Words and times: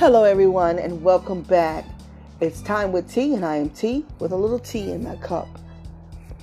Hello, 0.00 0.24
everyone, 0.24 0.78
and 0.78 1.02
welcome 1.02 1.42
back. 1.42 1.84
It's 2.40 2.62
time 2.62 2.90
with 2.90 3.12
tea, 3.12 3.34
and 3.34 3.44
I 3.44 3.56
am 3.56 3.68
tea 3.68 4.06
with 4.18 4.32
a 4.32 4.34
little 4.34 4.58
tea 4.58 4.92
in 4.92 5.04
my 5.04 5.16
cup. 5.16 5.46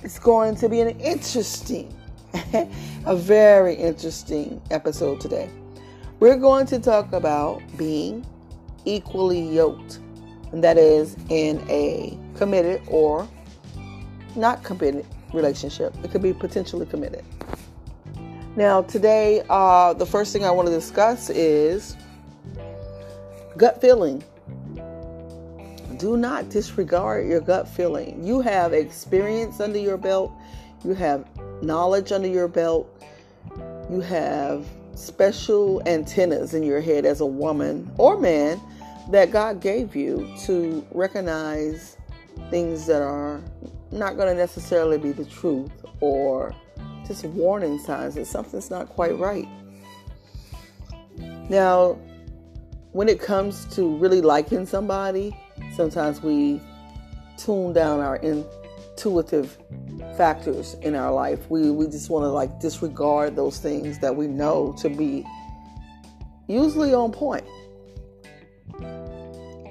It's 0.04 0.16
going 0.16 0.54
to 0.58 0.68
be 0.68 0.80
an 0.80 0.90
interesting, 1.00 1.92
a 3.04 3.16
very 3.16 3.74
interesting 3.74 4.62
episode 4.70 5.20
today. 5.20 5.50
We're 6.20 6.36
going 6.36 6.66
to 6.66 6.78
talk 6.78 7.12
about 7.12 7.60
being 7.76 8.24
equally 8.84 9.40
yoked, 9.40 9.98
and 10.52 10.62
that 10.62 10.78
is 10.78 11.16
in 11.28 11.60
a 11.68 12.16
committed 12.36 12.80
or 12.86 13.28
not 14.36 14.62
committed 14.62 15.04
relationship. 15.34 15.92
It 16.04 16.12
could 16.12 16.22
be 16.22 16.32
potentially 16.32 16.86
committed. 16.86 17.24
Now, 18.54 18.82
today, 18.82 19.42
uh, 19.50 19.94
the 19.94 20.06
first 20.06 20.32
thing 20.32 20.44
I 20.44 20.52
want 20.52 20.68
to 20.68 20.72
discuss 20.72 21.28
is 21.28 21.96
gut 23.58 23.80
feeling. 23.80 24.22
Do 25.98 26.16
not 26.16 26.48
disregard 26.48 27.26
your 27.26 27.40
gut 27.40 27.66
feeling. 27.68 28.24
You 28.24 28.40
have 28.40 28.72
experience 28.72 29.60
under 29.60 29.78
your 29.78 29.96
belt, 29.96 30.32
you 30.84 30.94
have 30.94 31.26
knowledge 31.62 32.12
under 32.12 32.28
your 32.28 32.46
belt, 32.46 32.88
you 33.90 34.00
have 34.00 34.64
special 34.94 35.82
antennas 35.86 36.54
in 36.54 36.62
your 36.62 36.80
head 36.80 37.04
as 37.04 37.20
a 37.20 37.26
woman 37.26 37.90
or 37.98 38.18
man 38.18 38.60
that 39.10 39.30
God 39.30 39.60
gave 39.60 39.96
you 39.96 40.32
to 40.44 40.86
recognize 40.92 41.96
things 42.50 42.86
that 42.86 43.02
are 43.02 43.42
not 43.90 44.16
going 44.16 44.28
to 44.28 44.34
necessarily 44.34 44.98
be 44.98 45.12
the 45.12 45.24
truth 45.24 45.72
or 46.00 46.54
just 47.06 47.24
warning 47.24 47.78
signs 47.78 48.14
that 48.14 48.26
something's 48.26 48.70
not 48.70 48.88
quite 48.88 49.18
right. 49.18 49.48
Now, 51.48 51.98
when 52.92 53.08
it 53.08 53.20
comes 53.20 53.64
to 53.76 53.96
really 53.96 54.20
liking 54.20 54.66
somebody, 54.66 55.36
sometimes 55.76 56.22
we 56.22 56.60
tune 57.36 57.72
down 57.72 58.00
our 58.00 58.16
intuitive 58.16 59.58
factors 60.16 60.74
in 60.82 60.94
our 60.94 61.12
life. 61.12 61.48
We 61.50 61.70
we 61.70 61.86
just 61.86 62.10
want 62.10 62.24
to 62.24 62.28
like 62.28 62.60
disregard 62.60 63.36
those 63.36 63.58
things 63.58 63.98
that 64.00 64.14
we 64.14 64.26
know 64.26 64.74
to 64.78 64.88
be 64.88 65.24
usually 66.46 66.94
on 66.94 67.12
point. 67.12 67.44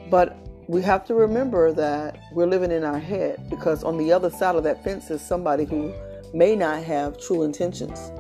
But 0.10 0.38
we 0.68 0.82
have 0.82 1.06
to 1.08 1.14
remember 1.14 1.74
that 1.74 2.20
we're 2.32 2.46
living 2.46 2.72
in 2.72 2.84
our 2.84 3.00
head 3.00 3.50
because 3.50 3.84
on 3.84 3.98
the 3.98 4.12
other 4.12 4.30
side 4.30 4.56
of 4.56 4.64
that 4.64 4.84
fence 4.84 5.10
is 5.10 5.22
somebody 5.22 5.66
who 5.66 5.94
may 6.34 6.56
not 6.56 6.84
have 6.84 7.20
true 7.20 7.44
intentions. 7.44 8.12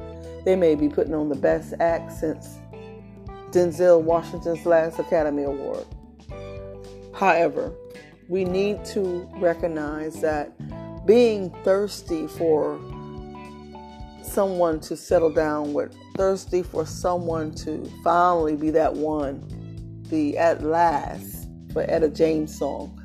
They 0.43 0.55
may 0.55 0.75
be 0.75 0.89
putting 0.89 1.13
on 1.13 1.29
the 1.29 1.35
best 1.35 1.73
since 2.19 2.57
Denzel 3.51 4.01
Washington's 4.01 4.65
last 4.65 4.99
Academy 4.99 5.43
Award. 5.43 5.85
However, 7.13 7.73
we 8.27 8.43
need 8.43 8.83
to 8.85 9.27
recognize 9.37 10.21
that 10.21 10.51
being 11.05 11.49
thirsty 11.63 12.27
for 12.27 12.79
someone 14.21 14.79
to 14.81 14.95
settle 14.95 15.31
down 15.31 15.73
with, 15.73 15.95
thirsty 16.15 16.61
for 16.61 16.85
someone 16.85 17.51
to 17.53 17.89
finally 18.03 18.55
be 18.55 18.69
that 18.69 18.93
one, 18.93 19.41
the 20.09 20.37
at 20.37 20.63
last 20.63 21.47
for 21.71 21.83
Etta 21.83 22.09
James 22.09 22.57
song, 22.57 23.01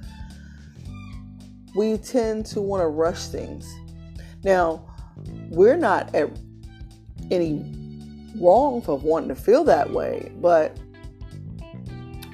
we 1.75 1.97
tend 1.97 2.45
to 2.47 2.61
want 2.61 2.83
to 2.83 2.89
rush 2.89 3.27
things. 3.29 3.73
Now, 4.45 4.85
we're 5.51 5.77
not 5.77 6.15
at 6.15 6.31
any 7.31 7.82
wrong 8.37 8.83
for 8.83 8.99
wanting 8.99 9.29
to 9.29 9.35
feel 9.35 9.65
that 9.65 9.91
way, 9.91 10.33
but 10.37 10.77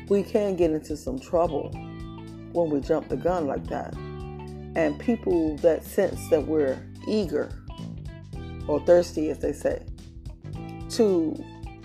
we 0.08 0.22
can 0.22 0.56
get 0.56 0.70
into 0.70 0.96
some 0.96 1.18
trouble 1.18 1.70
when 2.52 2.70
we 2.70 2.80
jump 2.80 3.08
the 3.08 3.16
gun 3.16 3.46
like 3.46 3.66
that. 3.66 3.94
And 4.76 4.98
people 4.98 5.56
that 5.58 5.84
sense 5.84 6.28
that 6.30 6.46
we're 6.46 6.80
eager 7.06 7.50
or 8.66 8.80
thirsty, 8.84 9.30
as 9.30 9.38
they 9.38 9.52
say, 9.52 9.82
to 10.90 11.44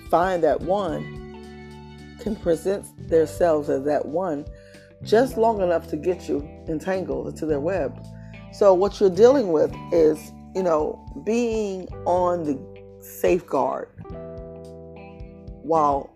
find 0.10 0.44
that 0.44 0.62
one 0.62 2.18
can 2.20 2.36
present 2.36 2.86
themselves 3.10 3.70
as 3.70 3.84
that 3.84 4.06
one 4.06 4.46
just 5.04 5.38
long 5.38 5.62
enough 5.62 5.88
to 5.90 5.98
get 5.98 6.30
you 6.30 6.48
entangled 6.68 7.28
into 7.28 7.46
their 7.46 7.60
web. 7.60 8.06
So, 8.54 8.74
what 8.74 9.00
you're 9.00 9.10
dealing 9.10 9.52
with 9.52 9.74
is, 9.92 10.32
you 10.56 10.64
know, 10.64 11.04
being 11.26 11.88
on 12.06 12.44
the 12.44 12.73
safeguard 13.04 13.90
while 15.62 16.16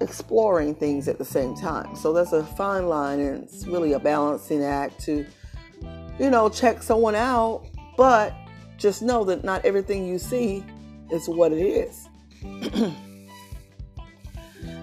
exploring 0.00 0.74
things 0.74 1.08
at 1.08 1.18
the 1.18 1.24
same 1.24 1.54
time. 1.54 1.94
So 1.96 2.12
that's 2.12 2.32
a 2.32 2.44
fine 2.44 2.88
line 2.88 3.20
and 3.20 3.44
it's 3.44 3.66
really 3.66 3.92
a 3.92 3.98
balancing 3.98 4.64
act 4.64 5.00
to, 5.04 5.24
you 6.18 6.30
know, 6.30 6.48
check 6.48 6.82
someone 6.82 7.14
out, 7.14 7.66
but 7.96 8.34
just 8.76 9.02
know 9.02 9.24
that 9.24 9.44
not 9.44 9.64
everything 9.64 10.06
you 10.06 10.18
see 10.18 10.64
is 11.10 11.28
what 11.28 11.52
it 11.52 11.62
is. 11.62 12.08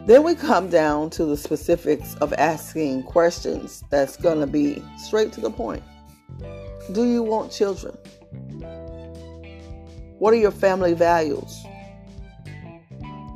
then 0.06 0.24
we 0.24 0.34
come 0.34 0.70
down 0.70 1.10
to 1.12 1.26
the 1.26 1.38
specifics 1.38 2.16
of 2.16 2.34
asking 2.34 3.04
questions 3.04 3.84
that's 3.90 4.18
going 4.18 4.40
to 4.40 4.48
be 4.48 4.84
straight 4.98 5.32
to 5.34 5.42
the 5.42 5.52
point. 5.52 5.84
Do 6.94 7.06
you 7.06 7.22
want 7.22 7.52
children? 7.52 7.98
What 10.22 10.36
are 10.36 10.38
your 10.38 10.52
family 10.52 10.94
values? 10.94 11.66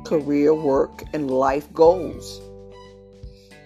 Career, 0.04 0.54
work, 0.54 1.02
and 1.12 1.28
life 1.28 1.66
goals. 1.72 2.40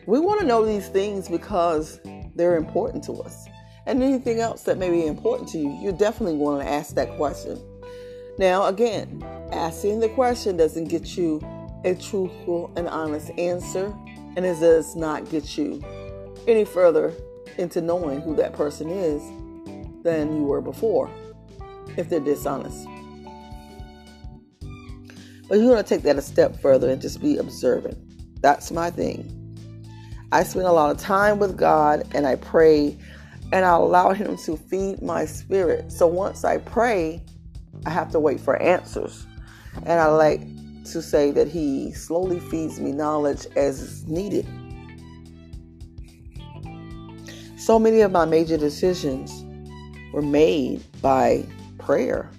We 0.07 0.19
want 0.19 0.41
to 0.41 0.47
know 0.47 0.65
these 0.65 0.89
things 0.89 1.29
because 1.29 2.01
they're 2.35 2.57
important 2.57 3.05
to 3.05 3.21
us. 3.21 3.47
And 3.85 4.03
anything 4.03 4.41
else 4.41 4.63
that 4.63 4.79
may 4.79 4.89
be 4.89 5.07
important 5.07 5.51
to 5.51 5.59
you, 5.59 5.69
you 5.83 5.93
definitely 5.93 6.39
want 6.39 6.63
to 6.63 6.73
ask 6.73 6.95
that 6.95 7.15
question. 7.19 7.61
Now, 8.39 8.69
again, 8.69 9.23
asking 9.53 10.01
the 10.01 10.09
question 10.09 10.57
doesn't 10.57 10.89
get 10.89 11.19
you 11.19 11.43
a 11.85 11.95
truthful 11.97 12.73
and 12.77 12.89
honest 12.89 13.33
answer, 13.37 13.95
and 14.35 14.47
it 14.47 14.59
does 14.61 14.97
not 14.97 15.29
get 15.29 15.59
you 15.59 15.85
any 16.49 16.65
further 16.65 17.13
into 17.59 17.83
knowing 17.83 18.23
who 18.23 18.35
that 18.37 18.55
person 18.55 18.89
is 18.89 19.23
than 20.05 20.35
you 20.35 20.45
were 20.45 20.63
before 20.63 21.11
if 21.99 22.09
they're 22.09 22.21
dishonest. 22.21 22.87
But 25.51 25.59
you 25.59 25.67
want 25.67 25.85
to 25.85 25.95
take 25.95 26.05
that 26.05 26.17
a 26.17 26.23
step 26.23 26.61
further 26.61 26.89
and 26.91 27.03
just 27.03 27.21
be 27.21 27.37
observant. 27.39 27.99
That's 28.41 28.71
my 28.71 28.89
thing. 28.89 29.37
I 30.31 30.45
spend 30.45 30.69
a 30.69 30.73
lot 30.73 30.93
of 30.93 30.99
time 30.99 31.41
with 31.41 31.57
God 31.57 32.07
and 32.15 32.25
I 32.25 32.37
pray 32.37 32.97
and 33.53 33.65
I 33.65 33.71
allow 33.71 34.13
Him 34.13 34.37
to 34.45 34.57
feed 34.57 35.03
my 35.03 35.25
spirit. 35.25 35.91
So 35.91 36.07
once 36.07 36.45
I 36.45 36.59
pray, 36.59 37.25
I 37.85 37.91
have 37.91 38.13
to 38.13 38.21
wait 38.21 38.39
for 38.39 38.63
answers. 38.63 39.27
And 39.87 39.99
I 39.99 40.07
like 40.07 40.43
to 40.93 41.03
say 41.03 41.33
that 41.33 41.49
He 41.49 41.91
slowly 41.95 42.39
feeds 42.39 42.79
me 42.79 42.93
knowledge 42.93 43.49
as 43.57 44.07
needed. 44.07 44.47
So 47.59 47.81
many 47.81 48.03
of 48.03 48.13
my 48.13 48.25
major 48.25 48.57
decisions 48.57 49.45
were 50.13 50.23
made 50.23 50.85
by 51.03 51.45
prayer 51.79 52.31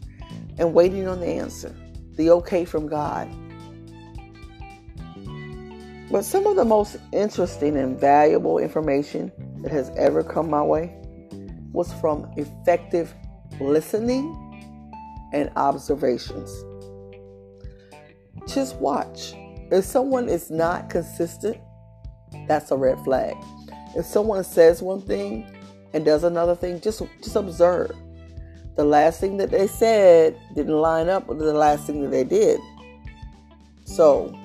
and 0.58 0.74
waiting 0.74 1.10
on 1.10 1.20
the 1.20 1.28
answer 1.28 1.76
the 2.16 2.30
okay 2.32 2.66
from 2.66 2.88
God. 2.88 3.30
But 6.12 6.26
some 6.26 6.46
of 6.46 6.58
the 6.58 6.66
most 6.66 6.98
interesting 7.14 7.78
and 7.78 8.00
valuable 8.00 8.58
information 8.58 9.32
that 9.62 9.72
has 9.72 9.90
ever 9.96 10.24
come 10.24 10.50
my 10.50 10.62
way 10.62 10.94
was 11.72 11.94
from 11.94 12.30
effective 12.36 13.14
listening 13.62 14.38
and 15.34 15.50
observations. 15.56 16.52
Just 18.48 18.76
watch. 18.78 19.34
If 19.72 19.86
someone 19.86 20.28
is 20.28 20.52
not 20.52 20.90
consistent, 20.90 21.58
that's 22.48 22.72
a 22.72 22.76
red 22.76 23.00
flag. 23.06 23.36
If 23.96 24.06
someone 24.06 24.44
says 24.44 24.82
one 24.82 25.02
thing 25.02 25.50
and 25.94 26.04
does 26.04 26.26
another 26.26 26.56
thing, 26.56 26.82
just 26.82 27.02
just 27.22 27.36
observe 27.38 27.92
the 28.76 28.86
last 28.86 29.20
thing 29.20 29.38
that 29.38 29.52
they 29.52 29.68
said 29.68 30.38
didn't 30.56 30.80
line 30.80 31.10
up 31.10 31.28
with 31.28 31.40
the 31.40 31.54
last 31.54 31.86
thing 31.86 32.02
that 32.02 32.12
they 32.12 32.24
did. 32.24 32.60
So, 33.86 34.38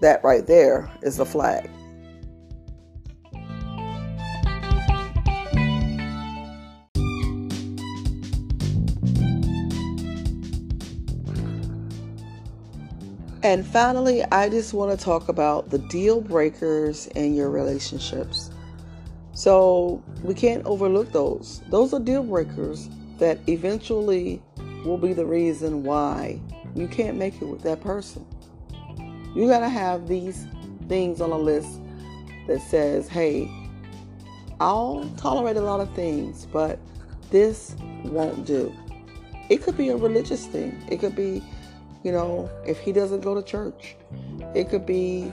that 0.00 0.22
right 0.24 0.46
there 0.46 0.90
is 1.02 1.18
a 1.18 1.24
flag. 1.24 1.70
And 13.42 13.64
finally, 13.64 14.24
I 14.24 14.48
just 14.48 14.74
want 14.74 14.98
to 14.98 15.04
talk 15.04 15.28
about 15.28 15.70
the 15.70 15.78
deal 15.78 16.20
breakers 16.20 17.06
in 17.08 17.34
your 17.34 17.48
relationships. 17.48 18.50
So, 19.34 20.02
we 20.24 20.34
can't 20.34 20.64
overlook 20.64 21.12
those. 21.12 21.62
Those 21.68 21.94
are 21.94 22.00
deal 22.00 22.24
breakers 22.24 22.88
that 23.18 23.38
eventually 23.48 24.42
will 24.84 24.98
be 24.98 25.12
the 25.12 25.26
reason 25.26 25.82
why 25.82 26.40
you 26.74 26.86
can't 26.86 27.16
make 27.16 27.40
it 27.40 27.46
with 27.46 27.62
that 27.62 27.80
person. 27.80 28.26
You 29.34 29.48
got 29.48 29.60
to 29.60 29.68
have 29.68 30.08
these 30.08 30.46
things 30.88 31.20
on 31.20 31.30
a 31.30 31.38
list 31.38 31.80
that 32.46 32.60
says, 32.60 33.08
hey, 33.08 33.50
I'll 34.60 35.10
tolerate 35.16 35.56
a 35.56 35.60
lot 35.60 35.80
of 35.80 35.92
things, 35.94 36.46
but 36.46 36.78
this 37.30 37.74
won't 38.04 38.46
do. 38.46 38.74
It 39.48 39.62
could 39.62 39.76
be 39.76 39.90
a 39.90 39.96
religious 39.96 40.46
thing. 40.46 40.82
It 40.88 41.00
could 41.00 41.14
be, 41.14 41.42
you 42.02 42.12
know, 42.12 42.50
if 42.66 42.78
he 42.78 42.92
doesn't 42.92 43.20
go 43.20 43.34
to 43.34 43.42
church. 43.42 43.96
It 44.54 44.70
could 44.70 44.86
be 44.86 45.30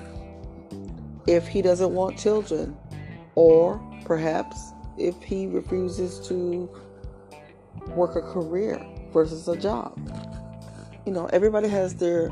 if 1.27 1.47
he 1.47 1.62
doesn't 1.62 1.94
want 1.94 2.18
children. 2.18 2.75
Or 3.36 3.81
perhaps 4.06 4.74
if 4.97 5.21
he 5.24 5.47
refuses 5.47 6.19
to 6.27 6.69
work 7.95 8.15
a 8.15 8.21
career 8.21 8.83
versus 9.11 9.47
a 9.47 9.55
job. 9.55 9.99
You 11.05 11.11
know, 11.11 11.27
everybody 11.27 11.67
has 11.67 11.95
their 11.95 12.29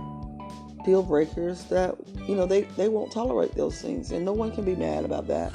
deal 0.86 1.04
breakers 1.04 1.66
that, 1.66 1.96
you 2.28 2.36
know, 2.36 2.46
they, 2.46 2.62
they 2.78 2.88
won't 2.88 3.12
tolerate 3.12 3.54
those 3.56 3.82
things, 3.82 4.12
and 4.12 4.26
no 4.26 4.34
one 4.34 4.52
can 4.52 4.66
be 4.66 4.76
mad 4.76 5.06
about 5.06 5.28
that. 5.28 5.54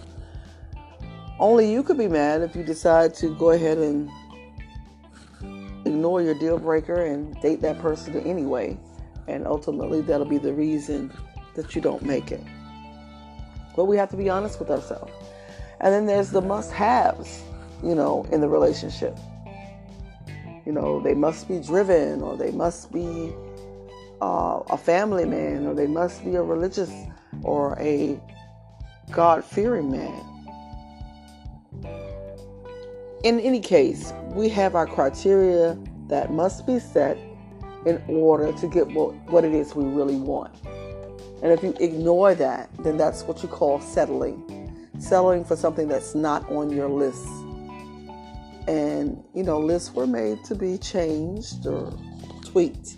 Only 1.38 1.70
you 1.70 1.82
could 1.82 1.98
be 1.98 2.08
mad 2.08 2.42
if 2.42 2.54
you 2.54 2.62
decide 2.62 3.14
to 3.16 3.34
go 3.36 3.50
ahead 3.50 3.78
and 3.78 4.10
ignore 5.84 6.22
your 6.22 6.34
deal 6.34 6.58
breaker 6.58 7.04
and 7.04 7.38
date 7.40 7.60
that 7.62 7.78
person 7.80 8.18
anyway, 8.20 8.78
and 9.28 9.46
ultimately 9.46 10.00
that'll 10.00 10.26
be 10.26 10.38
the 10.38 10.52
reason 10.52 11.12
that 11.54 11.74
you 11.74 11.80
don't 11.80 12.02
make 12.02 12.30
it. 12.32 12.42
But 13.74 13.86
we 13.86 13.96
have 13.96 14.10
to 14.10 14.16
be 14.16 14.30
honest 14.30 14.58
with 14.58 14.70
ourselves. 14.70 15.12
And 15.80 15.92
then 15.92 16.06
there's 16.06 16.30
the 16.30 16.40
must 16.40 16.72
haves, 16.72 17.42
you 17.82 17.94
know, 17.94 18.26
in 18.32 18.40
the 18.40 18.48
relationship. 18.48 19.16
You 20.66 20.72
know, 20.72 21.00
they 21.00 21.14
must 21.14 21.48
be 21.48 21.60
driven, 21.60 22.20
or 22.20 22.36
they 22.36 22.50
must 22.50 22.92
be 22.92 23.32
uh, 24.20 24.60
a 24.68 24.76
family 24.76 25.24
man, 25.24 25.64
or 25.66 25.74
they 25.74 25.86
must 25.86 26.24
be 26.24 26.34
a 26.34 26.42
religious 26.42 26.92
or 27.42 27.78
a 27.80 28.20
God 29.12 29.44
fearing 29.44 29.92
man. 29.92 30.22
In 33.22 33.40
any 33.40 33.60
case, 33.60 34.12
we 34.34 34.48
have 34.48 34.74
our 34.74 34.86
criteria 34.86 35.78
that 36.08 36.32
must 36.32 36.66
be 36.66 36.80
set 36.80 37.16
in 37.86 38.02
order 38.08 38.52
to 38.52 38.68
get 38.68 38.88
what, 38.88 39.14
what 39.30 39.44
it 39.44 39.54
is 39.54 39.74
we 39.74 39.84
really 39.84 40.16
want. 40.16 40.52
And 41.42 41.52
if 41.52 41.62
you 41.62 41.74
ignore 41.78 42.34
that, 42.34 42.70
then 42.80 42.96
that's 42.96 43.22
what 43.22 43.42
you 43.42 43.48
call 43.48 43.80
settling. 43.80 44.88
Settling 44.98 45.44
for 45.44 45.54
something 45.54 45.86
that's 45.86 46.14
not 46.14 46.50
on 46.50 46.70
your 46.70 46.88
list. 46.88 47.28
And, 48.66 49.22
you 49.34 49.42
know, 49.42 49.58
lists 49.58 49.94
were 49.94 50.06
made 50.06 50.42
to 50.44 50.54
be 50.54 50.78
changed 50.78 51.66
or 51.66 51.96
tweaked. 52.44 52.96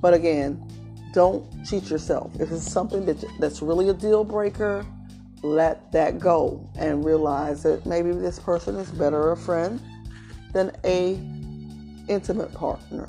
But 0.00 0.14
again, 0.14 0.66
don't 1.12 1.46
cheat 1.64 1.90
yourself. 1.90 2.32
If 2.40 2.50
it's 2.50 2.70
something 2.70 3.04
that, 3.06 3.24
that's 3.38 3.62
really 3.62 3.88
a 3.88 3.94
deal 3.94 4.24
breaker, 4.24 4.86
let 5.42 5.90
that 5.92 6.18
go 6.18 6.68
and 6.78 7.04
realize 7.04 7.62
that 7.62 7.86
maybe 7.86 8.12
this 8.12 8.38
person 8.38 8.76
is 8.76 8.90
better 8.90 9.32
a 9.32 9.36
friend 9.36 9.80
than 10.52 10.72
a 10.84 11.14
intimate 12.08 12.52
partner 12.54 13.08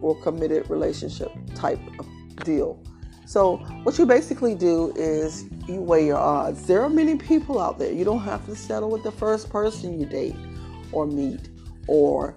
or 0.00 0.20
committed 0.22 0.68
relationship 0.70 1.32
type 1.54 1.80
of 1.98 2.06
deal. 2.44 2.78
So, 3.26 3.56
what 3.82 3.98
you 3.98 4.06
basically 4.06 4.54
do 4.54 4.92
is 4.96 5.44
you 5.68 5.82
weigh 5.82 6.06
your 6.06 6.16
odds. 6.16 6.66
There 6.66 6.82
are 6.82 6.88
many 6.88 7.16
people 7.16 7.60
out 7.60 7.78
there. 7.78 7.92
You 7.92 8.04
don't 8.04 8.22
have 8.22 8.46
to 8.46 8.56
settle 8.56 8.88
with 8.88 9.02
the 9.02 9.12
first 9.12 9.50
person 9.50 10.00
you 10.00 10.06
date 10.06 10.36
or 10.92 11.06
meet 11.06 11.48
or 11.86 12.36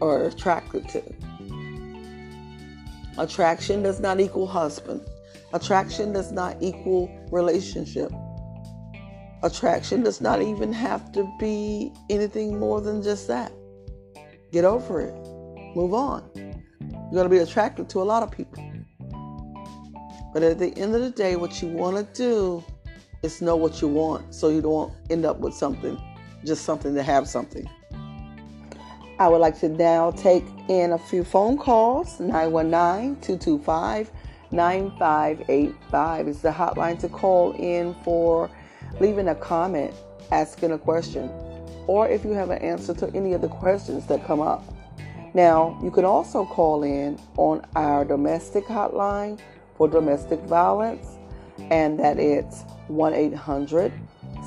are 0.00 0.24
attracted 0.24 0.88
to. 0.90 1.02
Attraction 3.18 3.82
does 3.82 4.00
not 4.00 4.20
equal 4.20 4.46
husband. 4.46 5.00
Attraction 5.52 6.12
does 6.12 6.30
not 6.30 6.56
equal 6.60 7.10
relationship. 7.32 8.12
Attraction 9.42 10.02
does 10.02 10.20
not 10.20 10.42
even 10.42 10.72
have 10.72 11.10
to 11.12 11.28
be 11.38 11.92
anything 12.10 12.58
more 12.58 12.80
than 12.80 13.02
just 13.02 13.26
that. 13.28 13.52
Get 14.52 14.64
over 14.64 15.00
it. 15.00 15.14
Move 15.74 15.94
on. 15.94 16.30
You're 16.34 17.12
going 17.12 17.24
to 17.24 17.28
be 17.28 17.38
attracted 17.38 17.88
to 17.90 18.02
a 18.02 18.04
lot 18.04 18.22
of 18.22 18.30
people. 18.30 18.64
But 20.32 20.42
at 20.42 20.58
the 20.58 20.76
end 20.76 20.94
of 20.94 21.00
the 21.00 21.10
day, 21.10 21.36
what 21.36 21.62
you 21.62 21.68
want 21.68 21.96
to 21.96 22.04
do 22.14 22.64
is 23.22 23.40
know 23.40 23.56
what 23.56 23.80
you 23.80 23.88
want 23.88 24.34
so 24.34 24.48
you 24.48 24.60
don't 24.60 24.92
end 25.10 25.24
up 25.24 25.38
with 25.38 25.54
something, 25.54 25.96
just 26.44 26.64
something 26.64 26.94
to 26.94 27.02
have 27.02 27.28
something. 27.28 27.68
I 29.18 29.26
would 29.26 29.40
like 29.40 29.58
to 29.60 29.68
now 29.68 30.12
take 30.12 30.44
in 30.68 30.92
a 30.92 30.98
few 30.98 31.24
phone 31.24 31.58
calls. 31.58 32.20
919 32.20 33.20
225 33.20 34.10
9585 34.50 36.28
is 36.28 36.40
the 36.40 36.50
hotline 36.50 36.98
to 37.00 37.08
call 37.08 37.52
in 37.52 37.94
for 38.02 38.50
leaving 39.00 39.28
a 39.28 39.34
comment, 39.34 39.92
asking 40.32 40.72
a 40.72 40.78
question, 40.78 41.28
or 41.86 42.08
if 42.08 42.24
you 42.24 42.30
have 42.30 42.50
an 42.50 42.62
answer 42.62 42.94
to 42.94 43.10
any 43.14 43.34
of 43.34 43.42
the 43.42 43.48
questions 43.48 44.06
that 44.06 44.24
come 44.24 44.40
up. 44.40 44.64
Now, 45.34 45.78
you 45.82 45.90
can 45.90 46.04
also 46.04 46.46
call 46.46 46.82
in 46.82 47.20
on 47.36 47.66
our 47.76 48.04
domestic 48.04 48.64
hotline 48.64 49.38
for 49.76 49.88
domestic 49.88 50.40
violence, 50.40 51.06
and 51.70 51.98
that 52.00 52.18
it's 52.18 52.62
1 52.86 53.12
800 53.12 53.92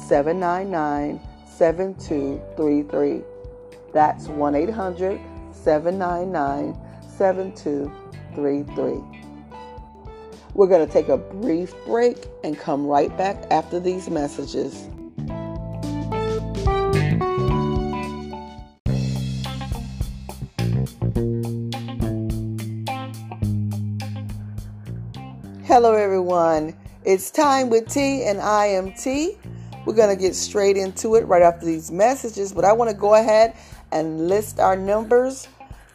799 0.08 1.20
7233. 1.58 3.22
That's 3.94 4.28
1 4.28 4.56
800 4.56 5.20
799 5.52 6.78
7233. 7.18 9.22
We're 10.54 10.68
going 10.68 10.86
to 10.86 10.92
take 10.92 11.08
a 11.10 11.18
brief 11.18 11.74
break 11.86 12.28
and 12.44 12.58
come 12.58 12.86
right 12.86 13.16
back 13.18 13.38
after 13.52 13.80
these 13.80 14.10
messages. 14.10 14.88
Hello, 25.64 25.96
everyone. 25.96 26.76
It's 27.06 27.32
time 27.32 27.70
with 27.70 27.88
T, 27.88 28.26
and 28.26 28.42
I 28.42 28.66
am 28.66 28.92
T. 28.94 29.38
We're 29.86 29.96
going 29.96 30.16
to 30.16 30.22
get 30.22 30.36
straight 30.36 30.78
into 30.78 31.16
it 31.16 31.26
right 31.26 31.42
after 31.42 31.66
these 31.66 31.92
messages, 31.92 32.54
but 32.54 32.66
I 32.66 32.74
want 32.74 32.90
to 32.92 32.96
go 32.96 33.16
ahead 33.16 33.56
and 33.92 34.28
list 34.28 34.60
our 34.60 34.76
numbers. 34.76 35.48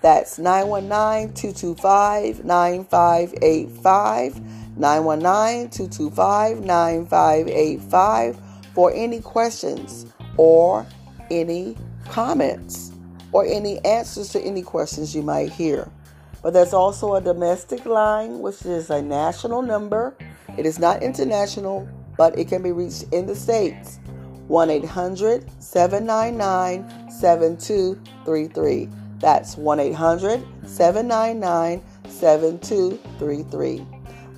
That's 0.03 0.39
919 0.39 1.35
225 1.35 2.45
9585. 2.45 4.41
919 4.77 5.71
225 5.71 6.61
9585 6.61 8.39
for 8.75 8.93
any 8.95 9.21
questions 9.21 10.07
or 10.37 10.87
any 11.31 11.77
comments 12.11 12.93
or 13.33 13.47
any 13.47 13.83
answers 13.85 14.29
to 14.31 14.41
any 14.41 14.63
questions 14.63 15.15
you 15.15 15.23
might 15.23 15.51
hear. 15.51 15.91
But 16.43 16.53
there's 16.53 16.75
also 16.75 17.15
a 17.15 17.21
domestic 17.21 17.87
line, 17.87 18.41
which 18.41 18.65
is 18.65 18.91
a 18.91 19.01
national 19.03 19.63
number. 19.63 20.15
It 20.57 20.67
is 20.67 20.79
not 20.79 21.03
international, 21.03 21.89
but 22.17 22.39
it 22.39 22.49
can 22.49 22.63
be 22.63 22.73
reached 22.73 23.05
in 23.13 23.27
the 23.27 23.35
States. 23.35 23.99
1 24.49 24.71
800 24.71 25.45
799 25.61 27.11
7233. 27.11 28.89
That's 29.19 29.57
1 29.57 29.81
800 29.81 30.45
799 30.67 31.83
7233. 32.09 33.87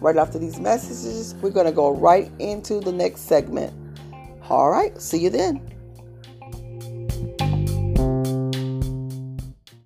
Right 0.01 0.17
after 0.17 0.39
these 0.39 0.61
messages, 0.61 1.35
we're 1.43 1.51
going 1.51 1.67
to 1.67 1.73
go 1.73 1.91
right 1.91 2.31
into 2.39 2.81
the 2.81 2.93
next 2.93 3.23
segment. 3.23 3.75
All 4.49 4.71
right, 4.71 5.01
see 5.01 5.19
you 5.19 5.31
then. 5.31 5.78